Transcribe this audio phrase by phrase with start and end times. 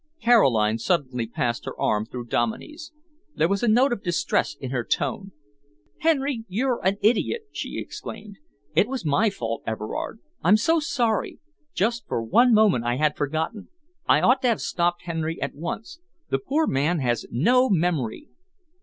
[0.19, 2.91] Caroline suddenly passed her arm through Dominey's.
[3.35, 5.31] There was a note of distress in her tone.
[5.99, 8.37] "Henry, you're an idiot!" she exclaimed.
[8.73, 10.17] "It was my fault, Everard.
[10.43, 11.37] I'm so sorry.
[11.75, 13.67] Just for one moment I had forgotten.
[14.07, 15.99] I ought to have stopped Henry at once.
[16.31, 18.27] The poor man has no memory."